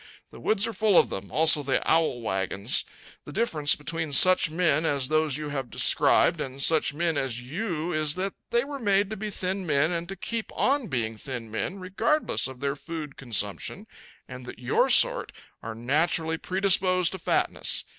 The 0.31 0.39
woods 0.39 0.65
are 0.65 0.73
full 0.73 0.97
of 0.97 1.11
them; 1.11 1.31
also 1.31 1.61
the 1.61 1.79
owl 1.87 2.21
wagons. 2.21 2.85
The 3.23 3.31
difference 3.31 3.75
between 3.75 4.11
such 4.13 4.49
men 4.49 4.83
as 4.83 5.09
those 5.09 5.37
you 5.37 5.49
have 5.49 5.69
described 5.69 6.41
and 6.41 6.63
such 6.63 6.91
men 6.91 7.19
as 7.19 7.39
you 7.39 7.93
is 7.93 8.15
that 8.15 8.33
they 8.49 8.63
were 8.63 8.79
made 8.79 9.11
to 9.11 9.15
be 9.15 9.29
thin 9.29 9.63
men 9.63 9.91
and 9.91 10.09
to 10.09 10.15
keep 10.15 10.51
on 10.55 10.87
being 10.87 11.17
thin 11.17 11.51
men 11.51 11.77
regardless 11.77 12.47
of 12.47 12.61
their 12.61 12.75
food 12.75 13.15
consumption, 13.15 13.85
and 14.27 14.47
that 14.47 14.57
your 14.57 14.89
sort 14.89 15.31
are 15.61 15.75
naturally 15.75 16.39
predisposed 16.39 17.11
to 17.11 17.19
fatness. 17.19 17.83